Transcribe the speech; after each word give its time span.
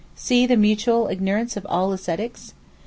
(See 0.15 0.47
the 0.47 0.57
mutual 0.57 1.09
ignorance 1.11 1.55
of 1.55 1.63
all 1.69 1.93
ascetics!) 1.93 2.55